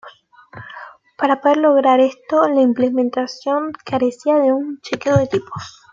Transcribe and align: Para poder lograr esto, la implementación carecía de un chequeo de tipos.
Para 1.15 1.41
poder 1.41 1.57
lograr 1.57 1.99
esto, 1.99 2.47
la 2.49 2.61
implementación 2.61 3.71
carecía 3.85 4.39
de 4.39 4.51
un 4.51 4.81
chequeo 4.81 5.15
de 5.15 5.27
tipos. 5.27 5.75